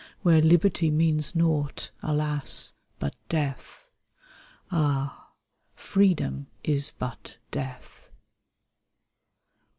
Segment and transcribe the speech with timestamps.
[0.23, 3.87] Where liberty means nought, alas, but death.
[4.71, 5.33] Ah,
[5.75, 8.09] freedom is but death.